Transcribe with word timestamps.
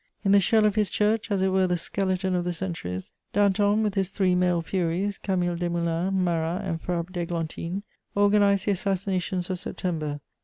In 0.25 0.31
the 0.31 0.39
shell 0.39 0.65
of 0.65 0.73
his 0.73 0.89
church, 0.89 1.29
as 1.29 1.43
it 1.43 1.49
were 1.49 1.67
the 1.67 1.77
skeleton 1.77 2.33
of 2.33 2.43
the 2.43 2.53
centuries, 2.53 3.11
Danton, 3.33 3.83
with 3.83 3.93
his 3.93 4.09
three 4.09 4.33
male 4.33 4.63
furies, 4.63 5.19
Camille 5.19 5.55
Desmoulins, 5.55 6.11
Marat, 6.11 6.65
and 6.67 6.81
Fabre 6.81 7.11
d'Églantine, 7.11 7.83
organized 8.15 8.65
the 8.65 8.71
assassinations 8.71 9.51
of 9.51 9.59
September. 9.59 10.19